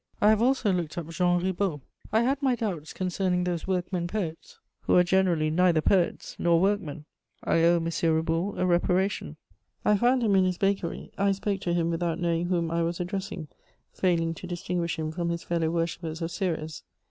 I 0.19 0.29
have 0.29 0.41
also 0.41 0.73
looked 0.73 0.97
up 0.97 1.09
Jean 1.09 1.39
Reboul. 1.39 1.81
I 2.11 2.21
had 2.21 2.41
my 2.41 2.55
doubts 2.55 2.91
concerning 2.91 3.43
those 3.43 3.67
workmen 3.67 4.07
poets, 4.07 4.57
who 4.79 4.95
are 4.97 5.03
generally 5.03 5.51
neither 5.51 5.79
poets 5.79 6.35
nor 6.39 6.59
workmen: 6.59 7.05
I 7.43 7.61
owe 7.65 7.75
M. 7.75 7.83
Reboul 7.85 8.57
a 8.57 8.65
reparation. 8.65 9.35
I 9.85 9.95
found 9.97 10.23
him 10.23 10.35
in 10.35 10.45
his 10.45 10.57
bakery; 10.57 11.11
I 11.19 11.33
spoke 11.33 11.59
to 11.61 11.73
him 11.75 11.91
without 11.91 12.17
knowing 12.19 12.47
whom 12.47 12.71
I 12.71 12.81
was 12.81 12.99
addressing, 12.99 13.49
failing 13.93 14.33
to 14.33 14.47
distinguish 14.47 14.97
him 14.97 15.11
from 15.11 15.29
his 15.29 15.43
fellow 15.43 15.69
worshippers 15.69 16.23
of 16.23 16.31
Ceres. 16.31 16.81